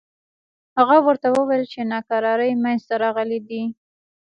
هغه 0.77 0.97
ورته 1.05 1.27
وویل 1.31 1.63
چې 1.71 1.79
ناکراری 1.93 2.51
منځته 2.63 2.93
راغلي 3.03 3.39
دي. 3.47 3.63